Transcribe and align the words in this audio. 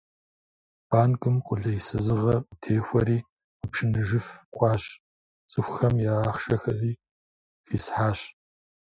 Банкым 0.89 1.35
къулейсызыгъэ 1.45 2.35
къытехуэри 2.47 3.17
мыпшынэжыф 3.59 4.27
хъуащ, 4.55 4.83
цӏыхухэм 5.49 5.93
я 6.11 6.15
ахъшэхэри 6.29 6.91
хисхьащ. 7.67 8.19